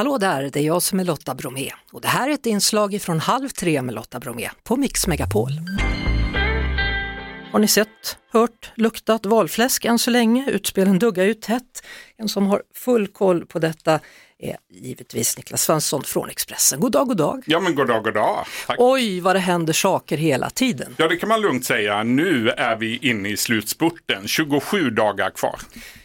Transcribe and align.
Hallå 0.00 0.18
där, 0.18 0.50
det 0.52 0.60
är 0.60 0.62
jag 0.62 0.82
som 0.82 1.00
är 1.00 1.04
Lotta 1.04 1.34
Bromé 1.34 1.70
och 1.92 2.00
det 2.00 2.08
här 2.08 2.28
är 2.28 2.34
ett 2.34 2.46
inslag 2.46 3.02
från 3.02 3.20
Halv 3.20 3.48
tre 3.48 3.82
med 3.82 3.94
Lotta 3.94 4.20
Bromé 4.20 4.50
på 4.64 4.76
Mix 4.76 5.06
Megapol. 5.06 5.50
Har 7.52 7.58
ni 7.58 7.68
sett, 7.68 8.18
hört, 8.32 8.72
luktat 8.74 9.26
valfläsk 9.26 9.84
än 9.84 9.98
så 9.98 10.10
länge? 10.10 10.50
Utspelen 10.50 10.98
duggar 10.98 11.24
ju 11.24 11.34
tätt. 11.34 11.82
En 12.16 12.28
som 12.28 12.46
har 12.46 12.62
full 12.74 13.06
koll 13.06 13.46
på 13.46 13.58
detta 13.58 14.00
är 14.38 14.56
givetvis 14.70 15.36
Niklas 15.36 15.62
Svensson 15.62 16.02
från 16.02 16.30
Expressen. 16.30 16.80
God 16.80 16.92
dag, 16.92 17.08
god 17.08 17.16
dag! 17.16 17.42
Ja 17.46 17.60
men 17.60 17.74
god 17.74 17.88
dag, 17.88 18.04
god 18.04 18.14
dag! 18.14 18.46
Tack. 18.66 18.76
Oj 18.78 19.20
vad 19.20 19.36
det 19.36 19.40
händer 19.40 19.72
saker 19.72 20.16
hela 20.16 20.50
tiden! 20.50 20.94
Ja 20.96 21.08
det 21.08 21.16
kan 21.16 21.28
man 21.28 21.40
lugnt 21.40 21.64
säga. 21.64 22.02
Nu 22.02 22.48
är 22.48 22.76
vi 22.76 22.96
inne 22.96 23.28
i 23.28 23.36
slutspurten, 23.36 24.28
27 24.28 24.90
dagar 24.90 25.30
kvar. 25.30 25.60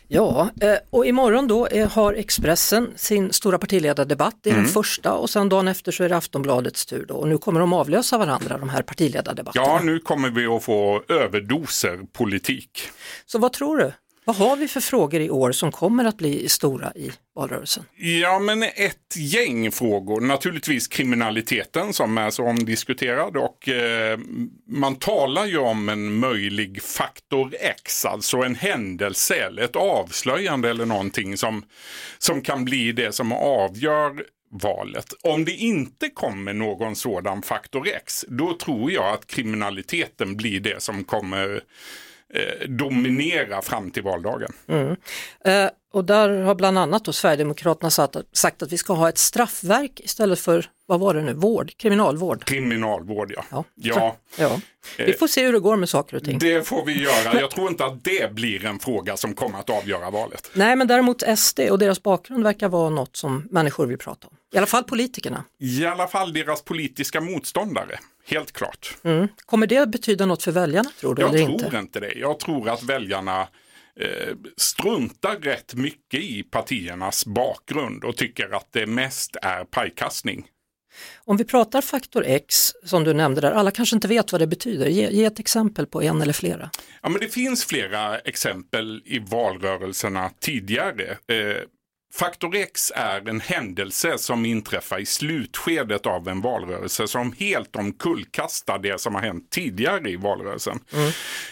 Ja, 0.08 0.50
eh, 0.62 0.76
och 0.90 1.06
imorgon 1.06 1.48
då 1.48 1.68
har 1.92 2.14
Expressen 2.14 2.94
sin 2.96 3.34
stora 3.34 3.58
partiledardebatt, 3.58 4.36
det 4.42 4.50
är 4.50 4.54
mm. 4.54 4.64
den 4.64 4.74
första 4.74 5.14
och 5.14 5.30
sen 5.30 5.50
dagen 5.50 5.68
efter 5.68 5.92
så 5.92 6.04
är 6.04 6.10
det 6.10 6.18
Aftonbladets 6.18 6.86
tur 6.86 7.06
då 7.08 7.16
och 7.16 7.28
nu 7.28 7.38
kommer 7.38 7.60
de 7.60 7.74
avlösa 7.74 8.18
varandra 8.18 8.58
de 8.58 8.70
här 8.70 8.82
partiledardebatterna. 8.82 9.66
Ja, 9.66 9.82
nu 9.84 10.00
kommer 10.00 10.30
vi 10.30 10.46
att 10.46 10.64
få 10.64 11.04
överdoser 11.10 12.00
politik. 12.14 12.82
Så 13.26 13.40
vad 13.40 13.54
tror 13.54 13.78
du? 13.78 13.92
Vad 14.28 14.36
har 14.36 14.56
vi 14.56 14.68
för 14.68 14.80
frågor 14.80 15.22
i 15.22 15.30
år 15.30 15.52
som 15.52 15.72
kommer 15.72 16.06
att 16.06 16.18
bli 16.18 16.50
stora 16.50 16.92
i 16.96 17.12
valrörelsen? 17.36 17.84
Ja, 17.96 18.40
men 18.40 18.64
ett 18.64 19.16
gäng 19.16 19.72
frågor. 19.72 20.22
Naturligtvis 20.22 20.88
kriminaliteten 20.88 21.94
som 21.94 22.18
är 22.18 22.30
så 22.30 22.44
omdiskuterad 22.44 23.38
och 23.38 23.70
eh, 23.70 24.20
man 24.68 24.96
talar 24.96 25.46
ju 25.46 25.58
om 25.58 25.90
en 25.90 26.14
möjlig 26.14 26.82
faktor 26.82 27.54
X, 27.60 28.06
alltså 28.06 28.38
en 28.38 28.56
händelse 28.56 29.36
eller 29.36 29.64
ett 29.64 29.76
avslöjande 29.76 30.70
eller 30.70 30.86
någonting 30.86 31.38
som, 31.38 31.64
som 32.18 32.42
kan 32.42 32.66
bli 32.66 32.92
det 32.92 33.12
som 33.12 33.32
avgör 33.32 34.24
valet. 34.52 35.14
Om 35.22 35.46
det 35.46 35.56
inte 35.56 36.10
kommer 36.10 36.54
någon 36.54 36.96
sådan 36.96 37.42
faktor 37.42 37.88
X, 37.88 38.26
då 38.28 38.58
tror 38.58 38.92
jag 38.92 39.14
att 39.14 39.28
kriminaliteten 39.28 40.38
blir 40.38 40.60
det 40.60 40.82
som 40.82 41.04
kommer 41.04 41.62
eh, 42.34 42.70
dominera 42.70 43.62
fram 43.62 43.92
till 43.92 44.04
valdagen. 44.04 44.52
Mm. 44.68 44.96
Eh, 45.46 45.70
och 45.94 46.06
där 46.06 46.42
har 46.42 46.56
bland 46.56 46.80
annat 46.80 47.06
då 47.06 47.14
Sverigedemokraterna 47.14 47.90
sagt, 47.90 48.16
sagt 48.32 48.62
att 48.62 48.72
vi 48.72 48.78
ska 48.78 48.94
ha 48.94 49.10
ett 49.10 49.18
straffverk 49.18 50.00
istället 50.00 50.40
för, 50.40 50.66
vad 50.86 51.00
var 51.00 51.14
det 51.14 51.22
nu, 51.22 51.34
vård, 51.34 51.78
kriminalvård. 51.78 52.46
Kriminalvård 52.46 53.34
ja. 53.36 53.44
ja. 53.50 53.66
ja. 53.76 54.16
ja. 54.38 54.60
Vi 54.98 55.14
får 55.14 55.28
se 55.28 55.46
hur 55.46 55.54
det 55.54 55.60
går 55.60 55.76
med 55.76 55.90
saker 55.90 56.18
och 56.18 56.24
ting. 56.24 56.40
Det 56.40 56.68
får 56.68 56.86
vi 56.86 57.04
göra. 57.04 57.40
Jag 57.40 57.52
tror 57.52 57.70
inte 57.70 57.86
att 57.86 58.04
det 58.04 58.34
blir 58.34 58.66
en 58.66 58.80
fråga 58.80 59.18
som 59.18 59.34
kommer 59.34 59.60
att 59.60 59.70
avgöra 59.70 60.10
valet. 60.10 60.52
Nej, 60.54 60.76
men 60.76 60.88
däremot 60.88 61.24
SD 61.38 61.60
och 61.60 61.80
deras 61.80 62.04
bakgrund 62.04 62.44
verkar 62.44 62.70
vara 62.70 62.90
något 62.90 63.16
som 63.16 63.48
människor 63.52 63.86
vill 63.86 63.98
prata 63.98 64.28
om. 64.28 64.38
I 64.54 64.58
alla 64.58 64.68
fall 64.68 64.84
politikerna. 64.84 65.44
I 65.60 65.86
alla 65.86 66.08
fall 66.08 66.34
deras 66.34 66.62
politiska 66.62 67.22
motståndare. 67.22 68.00
Helt 68.28 68.52
klart. 68.52 68.98
Mm. 69.04 69.28
Kommer 69.46 69.68
det 69.68 69.90
betyda 69.90 70.26
något 70.26 70.44
för 70.44 70.52
väljarna 70.52 70.90
tror 71.00 71.16
du? 71.16 71.22
Jag 71.22 71.32
tror 71.32 71.42
inte? 71.42 71.78
inte 71.78 72.00
det. 72.00 72.14
Jag 72.14 72.40
tror 72.40 72.70
att 72.70 72.84
väljarna 72.84 73.42
eh, 74.00 74.36
struntar 74.58 75.36
rätt 75.36 75.74
mycket 75.74 76.20
i 76.20 76.44
partiernas 76.44 77.26
bakgrund 77.26 78.04
och 78.04 78.18
tycker 78.18 78.56
att 78.56 78.68
det 78.72 78.86
mest 78.88 79.36
är 79.42 79.64
pajkastning. 79.64 80.46
Om 81.26 81.38
vi 81.38 81.44
pratar 81.44 81.82
faktor 81.82 82.24
X, 82.26 82.74
som 82.84 83.04
du 83.04 83.14
nämnde 83.14 83.42
där, 83.42 83.52
alla 83.52 83.72
kanske 83.72 83.96
inte 83.96 84.08
vet 84.08 84.32
vad 84.32 84.42
det 84.42 84.48
betyder. 84.48 84.88
Ge, 84.88 85.10
ge, 85.10 85.26
ett 85.26 85.40
exempel 85.40 85.86
på 85.86 86.02
en 86.02 86.22
eller 86.22 86.34
flera. 86.34 86.70
Ja, 87.02 87.10
men 87.10 87.22
det 87.22 87.28
finns 87.28 87.66
flera 87.66 88.20
exempel 88.20 89.02
i 89.06 89.20
valrörelserna 89.20 90.32
tidigare. 90.40 91.18
Eh, 91.28 91.62
Faktor 92.16 92.56
X 92.56 92.92
är 92.96 93.30
en 93.30 93.40
händelse 93.40 94.18
som 94.18 94.46
inträffar 94.46 95.00
i 95.00 95.06
slutskedet 95.06 96.06
av 96.06 96.28
en 96.28 96.42
valrörelse 96.42 97.08
som 97.08 97.34
helt 97.40 97.76
omkullkastar 97.76 98.80
det 98.80 99.02
som 99.02 99.16
har 99.16 99.22
hänt 99.22 99.50
tidigare 99.52 100.10
i 100.10 100.16
valrörelsen. 100.16 100.80
Mm. 100.94 101.08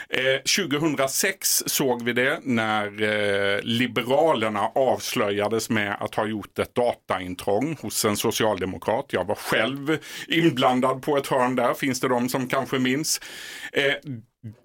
Eh, 0.10 0.42
2006 0.68 1.64
såg 1.66 2.04
vi 2.04 2.14
det 2.14 2.40
när 2.44 3.02
eh, 3.02 3.60
Liberalerna 3.64 4.72
avslöjades 4.76 5.70
med 5.70 5.98
att 6.00 6.16
ha 6.16 6.26
gjort 6.26 6.60
ett 6.60 6.76
dataintrång 6.76 7.78
hos 7.82 8.06
en 8.06 8.18
socialdemokrat. 8.18 9.06
Jag 9.10 9.28
var 9.28 9.36
själv 9.36 9.98
inblandad 10.28 11.02
på 11.02 11.18
ett 11.18 11.28
hörn 11.28 11.56
där, 11.56 11.74
finns 11.74 12.00
det 12.00 12.08
de 12.08 12.30
som 12.30 12.48
kanske 12.48 12.80
minns. 12.80 13.22
Eh, 13.74 13.94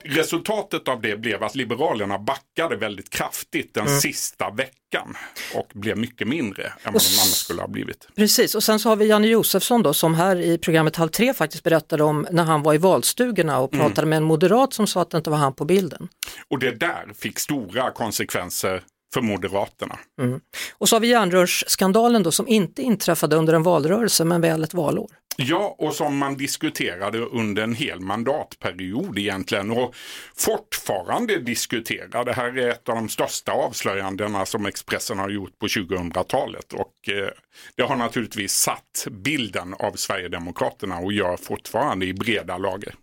Resultatet 0.05 0.89
av 0.89 1.01
det 1.01 1.17
blev 1.17 1.43
att 1.43 1.55
Liberalerna 1.55 2.19
backade 2.19 2.77
väldigt 2.77 3.11
kraftigt 3.11 3.75
den 3.75 3.87
mm. 3.87 4.01
sista 4.01 4.51
veckan 4.51 5.17
och 5.55 5.71
blev 5.75 5.99
mycket 5.99 6.29
mindre 6.29 6.65
än 6.65 6.73
vad 6.83 6.93
de 6.93 6.95
annars 6.95 7.35
skulle 7.35 7.61
ha 7.61 7.69
blivit. 7.69 8.09
Precis, 8.17 8.55
och 8.55 8.63
sen 8.63 8.79
så 8.79 8.89
har 8.89 8.97
vi 8.97 9.07
Janne 9.07 9.27
Josefsson 9.27 9.83
då 9.83 9.95
som 9.95 10.15
här 10.15 10.41
i 10.41 10.59
programmet 10.59 10.97
Halv 10.97 11.09
tre 11.09 11.35
faktiskt 11.35 11.65
berättade 11.65 12.03
om 12.03 12.27
när 12.31 12.45
han 12.45 12.63
var 12.63 12.75
i 12.75 12.79
valstugorna 12.79 13.59
och 13.59 13.71
pratade 13.71 14.01
mm. 14.01 14.09
med 14.09 14.17
en 14.17 14.25
moderat 14.25 14.73
som 14.73 14.87
sa 14.87 15.03
att 15.03 15.11
det 15.11 15.17
inte 15.17 15.31
var 15.31 15.39
han 15.39 15.55
på 15.55 15.65
bilden. 15.65 16.09
Och 16.49 16.59
det 16.59 16.71
där 16.71 17.13
fick 17.15 17.39
stora 17.39 17.91
konsekvenser 17.91 18.83
för 19.15 19.21
Moderaterna. 19.21 19.99
Mm. 20.21 20.41
Och 20.79 20.89
så 20.89 20.97
har 20.97 21.01
vi 21.01 21.09
järnrörsskandalen 21.09 22.23
då 22.23 22.31
som 22.31 22.49
inte 22.49 22.83
inträffade 22.83 23.37
under 23.37 23.55
en 23.55 23.63
valrörelse 23.63 24.25
men 24.25 24.41
väl 24.41 24.65
ett 24.65 24.75
valår. 24.75 25.11
Ja, 25.41 25.77
och 25.79 25.95
som 25.95 26.19
man 26.19 26.37
diskuterade 26.37 27.19
under 27.19 27.63
en 27.63 27.75
hel 27.75 28.01
mandatperiod 28.01 29.19
egentligen 29.19 29.71
och 29.71 29.95
fortfarande 30.37 31.39
diskuterar. 31.39 32.25
Det 32.25 32.33
här 32.33 32.59
är 32.59 32.69
ett 32.69 32.89
av 32.89 32.95
de 32.95 33.09
största 33.09 33.53
avslöjandena 33.53 34.47
som 34.47 34.67
Expressen 34.67 35.19
har 35.19 35.31
gjort 35.31 35.59
på 35.59 35.67
2000-talet 35.67 36.73
och 36.73 37.09
eh, 37.09 37.29
det 37.77 37.83
har 37.83 37.97
naturligtvis 37.97 38.53
satt 38.53 39.07
bilden 39.11 39.75
av 39.79 39.93
Sverigedemokraterna 39.93 40.99
och 40.99 41.13
gör 41.13 41.37
fortfarande 41.37 42.07
i 42.07 42.15
breda 42.15 42.59
lager. 42.59 42.95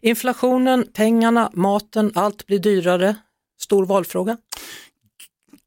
Inflationen, 0.00 0.86
pengarna, 0.94 1.50
maten, 1.54 2.12
allt 2.14 2.46
blir 2.46 2.58
dyrare. 2.58 3.16
Stor 3.60 3.86
valfråga? 3.86 4.36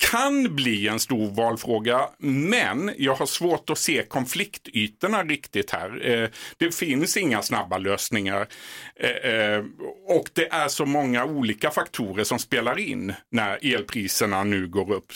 Kan 0.10 0.56
bli 0.56 0.88
en 0.88 1.00
stor 1.00 1.32
valfråga, 1.32 2.10
men 2.18 2.92
jag 2.98 3.16
har 3.16 3.26
svårt 3.26 3.70
att 3.70 3.78
se 3.78 4.04
konfliktytorna 4.04 5.24
riktigt 5.24 5.72
här. 5.72 6.10
Eh, 6.10 6.30
det 6.58 6.76
finns 6.76 7.18
inga 7.18 7.42
snabba 7.42 7.78
lösningar 7.78 8.48
eh, 8.96 9.32
eh, 9.32 9.64
och 10.08 10.30
det 10.34 10.52
är 10.52 10.68
så 10.68 10.86
många 10.86 11.26
olika 11.26 11.72
faktorer 11.72 12.24
som 12.24 12.40
spelar 12.40 12.80
in 12.80 13.14
när 13.30 13.76
elpriserna 13.76 14.44
nu 14.44 14.68
går 14.68 14.94
upp. 14.94 15.14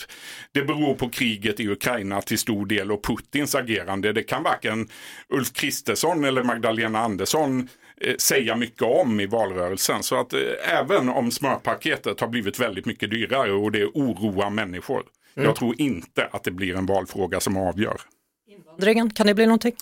Det 0.52 0.62
beror 0.62 0.94
på 0.94 1.08
kriget 1.08 1.60
i 1.60 1.68
Ukraina 1.68 2.22
till 2.22 2.38
stor 2.38 2.66
del 2.66 2.92
och 2.92 3.04
Putins 3.04 3.54
agerande. 3.54 4.12
Det 4.12 4.22
kan 4.22 4.42
varken 4.42 4.88
Ulf 5.28 5.52
Kristersson 5.52 6.24
eller 6.24 6.42
Magdalena 6.42 6.98
Andersson 6.98 7.68
säga 8.18 8.56
mycket 8.56 8.82
om 8.82 9.20
i 9.20 9.26
valrörelsen. 9.26 10.02
Så 10.02 10.20
att 10.20 10.32
eh, 10.32 10.40
även 10.78 11.08
om 11.08 11.30
smörpaketet 11.30 12.20
har 12.20 12.28
blivit 12.28 12.58
väldigt 12.58 12.86
mycket 12.86 13.10
dyrare 13.10 13.52
och 13.52 13.72
det 13.72 13.84
oroar 13.84 14.50
människor. 14.50 15.02
Mm. 15.34 15.46
Jag 15.46 15.56
tror 15.56 15.80
inte 15.80 16.28
att 16.32 16.44
det 16.44 16.50
blir 16.50 16.76
en 16.76 16.86
valfråga 16.86 17.40
som 17.40 17.56
avgör. 17.56 18.00
Invandringen, 18.48 19.10
kan 19.10 19.26
det 19.26 19.34
bli 19.34 19.46
någonting? 19.46 19.76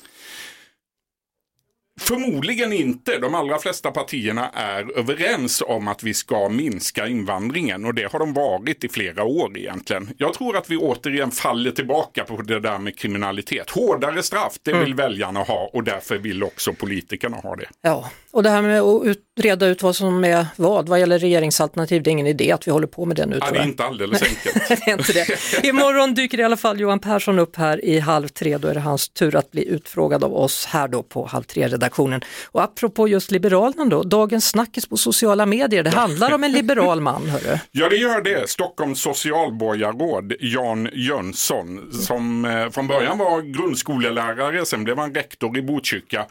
Förmodligen 2.01 2.73
inte. 2.73 3.19
De 3.19 3.35
allra 3.35 3.59
flesta 3.59 3.91
partierna 3.91 4.49
är 4.49 4.99
överens 4.99 5.63
om 5.67 5.89
att 5.89 6.03
vi 6.03 6.15
ska 6.15 6.49
minska 6.49 7.07
invandringen 7.07 7.85
och 7.85 7.95
det 7.95 8.13
har 8.13 8.19
de 8.19 8.33
varit 8.33 8.85
i 8.85 8.89
flera 8.89 9.25
år 9.25 9.59
egentligen. 9.59 10.11
Jag 10.19 10.35
tror 10.35 10.57
att 10.57 10.71
vi 10.71 10.77
återigen 10.77 11.31
faller 11.31 11.71
tillbaka 11.71 12.25
på 12.25 12.43
det 12.43 12.61
där 12.61 12.79
med 12.79 12.99
kriminalitet. 12.99 13.71
Hårdare 13.71 14.23
straff, 14.23 14.53
det 14.63 14.73
vill 14.73 14.93
mm. 14.93 14.97
väljarna 14.97 15.43
ha 15.43 15.71
och 15.73 15.85
därför 15.85 16.19
vill 16.19 16.43
också 16.43 16.73
politikerna 16.73 17.37
ha 17.37 17.57
det. 17.57 17.67
Ja, 17.83 18.11
och 18.31 18.43
det 18.43 18.51
här 18.51 18.63
med 18.63 18.81
att 18.81 19.07
reda 19.37 19.67
ut 19.67 19.83
vad 19.83 19.97
som 19.97 20.25
är 20.25 20.47
vad, 20.57 20.89
vad 20.89 21.01
gäller 21.01 21.19
regeringsalternativ, 21.19 22.03
det 22.03 22.11
är 22.11 22.13
ingen 22.13 22.27
idé 22.27 22.53
att 22.53 22.67
vi 22.67 22.71
håller 22.71 22.87
på 22.87 23.05
med 23.05 23.17
det 23.17 23.27
nu. 23.27 23.39
Ja, 23.41 23.51
det 23.51 23.59
är 23.59 23.65
inte 23.65 23.85
alldeles 23.85 24.23
enkelt. 24.23 24.69
det 24.69 24.91
är 24.91 24.93
inte 24.93 25.13
det. 25.13 25.69
Imorgon 25.69 26.15
dyker 26.15 26.41
i 26.41 26.43
alla 26.43 26.57
fall 26.57 26.81
Johan 26.81 26.99
Persson 26.99 27.39
upp 27.39 27.57
här 27.57 27.85
i 27.85 27.99
halv 27.99 28.29
tre, 28.29 28.59
då 28.59 28.69
är 28.69 28.75
det 28.75 28.81
hans 28.81 29.09
tur 29.09 29.37
att 29.37 29.51
bli 29.51 29.69
utfrågad 29.69 30.25
av 30.25 30.35
oss 30.35 30.67
här 30.67 30.89
då 30.89 31.03
på 31.03 31.27
halv 31.27 31.43
tre-redaktionen. 31.43 32.21
Och 32.45 32.63
apropå 32.63 33.09
just 33.09 33.31
Liberalerna 33.31 33.85
då, 33.85 34.03
dagens 34.03 34.49
snackis 34.49 34.87
på 34.87 34.97
sociala 34.97 35.47
medier, 35.47 35.83
det 35.83 35.91
handlar 35.91 36.33
om 36.33 36.45
en 36.45 36.53
liberal 36.53 37.01
man. 37.01 37.29
Hörru. 37.29 37.59
Ja, 37.71 37.89
det 37.89 37.97
gör 37.97 38.21
det. 38.21 38.51
Stockholms 38.51 39.01
socialborgarråd 39.01 40.33
Jan 40.41 40.89
Jönsson, 40.93 41.93
som 41.93 42.45
eh, 42.45 42.71
från 42.71 42.87
början 42.87 43.19
var 43.19 43.43
grundskolelärare, 43.43 44.67
sen 44.67 44.85
blev 44.85 44.99
han 44.99 45.15
rektor 45.15 45.59
i 45.59 45.63
Botkyrka 45.63 46.27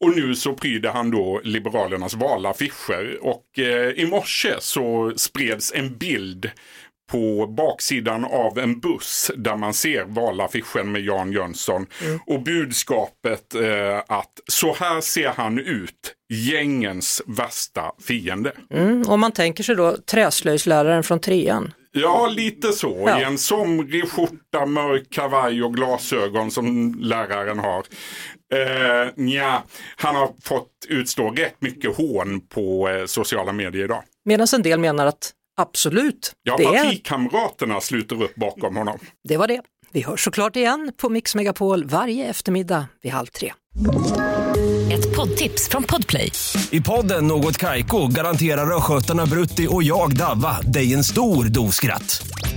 och 0.00 0.16
nu 0.16 0.34
så 0.34 0.54
pryder 0.54 0.90
han 0.90 1.10
då 1.10 1.40
Liberalernas 1.44 2.14
valaffischer 2.44 3.18
och 3.22 3.58
eh, 3.58 3.90
i 3.90 4.06
morse 4.06 4.54
så 4.60 5.12
spreds 5.16 5.72
en 5.74 5.98
bild 5.98 6.50
på 7.10 7.46
baksidan 7.46 8.24
av 8.24 8.58
en 8.58 8.80
buss 8.80 9.30
där 9.36 9.56
man 9.56 9.74
ser 9.74 10.04
valaffischen 10.04 10.92
med 10.92 11.02
Jan 11.02 11.32
Jönsson. 11.32 11.86
Mm. 12.04 12.20
Och 12.26 12.42
budskapet 12.42 13.54
eh, 13.54 13.98
att 14.06 14.40
så 14.46 14.74
här 14.74 15.00
ser 15.00 15.28
han 15.28 15.58
ut, 15.58 16.14
gängens 16.32 17.22
värsta 17.26 17.92
fiende. 18.06 18.52
Mm, 18.70 19.02
om 19.08 19.20
man 19.20 19.32
tänker 19.32 19.64
sig 19.64 19.76
då 19.76 19.96
träslöjdsläraren 19.96 21.02
från 21.02 21.20
trean. 21.20 21.72
Ja, 21.96 22.26
lite 22.26 22.72
så. 22.72 23.04
Ja. 23.06 23.20
I 23.20 23.24
en 23.24 23.38
somrig 23.38 24.10
skjorta, 24.10 24.66
mörk 24.66 25.10
kavaj 25.10 25.62
och 25.62 25.74
glasögon 25.74 26.50
som 26.50 26.94
läraren 27.00 27.58
har. 27.58 27.84
Eh, 28.54 29.08
nja, 29.16 29.62
han 29.96 30.16
har 30.16 30.28
fått 30.42 30.68
utstå 30.88 31.30
rätt 31.30 31.56
mycket 31.58 31.96
hån 31.96 32.40
på 32.40 32.88
eh, 32.88 33.06
sociala 33.06 33.52
medier 33.52 33.84
idag. 33.84 34.02
Medan 34.24 34.46
en 34.54 34.62
del 34.62 34.80
menar 34.80 35.06
att 35.06 35.32
absolut, 35.56 36.32
Ja, 36.42 36.56
det, 36.56 36.64
är, 36.64 36.84
partikamraterna 36.84 37.80
sluter 37.80 38.22
upp 38.22 38.34
bakom 38.34 38.76
honom. 38.76 38.98
det 39.28 39.36
var 39.36 39.48
det. 39.48 39.60
Vi 39.92 40.02
hörs 40.02 40.24
såklart 40.24 40.56
igen 40.56 40.92
på 40.96 41.08
Mix 41.08 41.34
Megapol 41.34 41.84
varje 41.84 42.26
eftermiddag 42.26 42.86
vid 43.02 43.12
halv 43.12 43.26
tre. 43.26 43.52
Ett 44.92 45.16
poddtips 45.16 45.68
från 45.68 45.82
Podplay. 45.82 46.32
I 46.70 46.80
podden 46.80 47.26
Något 47.26 47.58
Kaiko 47.58 48.06
garanterar 48.06 48.76
östgötarna 48.76 49.26
Brutti 49.26 49.66
och 49.70 49.82
jag, 49.82 50.16
Davva, 50.16 50.60
dig 50.60 50.94
en 50.94 51.04
stor 51.04 51.44
dos 51.44 51.74
skratt. 51.74 52.26